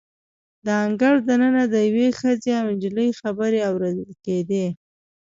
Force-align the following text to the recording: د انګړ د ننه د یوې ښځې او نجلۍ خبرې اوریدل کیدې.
د 0.65 0.67
انګړ 0.85 1.15
د 1.27 1.29
ننه 1.41 1.63
د 1.73 1.75
یوې 1.89 2.07
ښځې 2.19 2.51
او 2.59 2.65
نجلۍ 2.75 3.09
خبرې 3.21 3.59
اوریدل 3.69 4.11
کیدې. 4.25 4.65